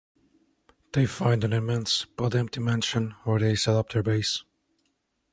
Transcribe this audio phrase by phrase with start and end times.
[0.93, 4.43] They find an immense, but empty mansion, where they set up their base.